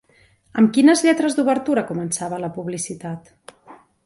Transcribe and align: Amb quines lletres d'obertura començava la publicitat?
Amb 0.61 0.71
quines 0.77 1.03
lletres 1.07 1.37
d'obertura 1.39 1.83
començava 1.93 2.41
la 2.45 2.51
publicitat? 2.57 3.31